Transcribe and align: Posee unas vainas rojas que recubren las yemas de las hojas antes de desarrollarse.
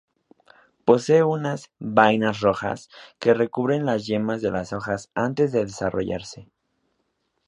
Posee 0.83 1.21
unas 1.21 1.69
vainas 1.77 2.39
rojas 2.39 2.89
que 3.19 3.35
recubren 3.35 3.85
las 3.85 4.07
yemas 4.07 4.41
de 4.41 4.49
las 4.49 4.73
hojas 4.73 5.11
antes 5.13 5.51
de 5.51 5.63
desarrollarse. 5.63 6.49